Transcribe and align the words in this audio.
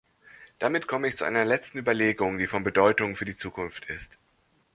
Damit 0.57 0.87
komme 0.87 1.07
ich 1.09 1.15
zu 1.15 1.25
einer 1.25 1.45
letzten 1.45 1.77
Überlegung, 1.77 2.39
die 2.39 2.47
von 2.47 2.63
Bedeutung 2.63 3.15
für 3.15 3.25
die 3.25 3.35
Zukunft 3.35 3.85
ist. 3.85 4.17